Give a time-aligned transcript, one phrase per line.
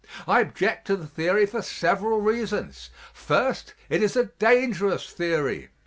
[0.27, 2.89] I object to the theory for several reasons.
[3.13, 5.69] First, it is a dangerous theory.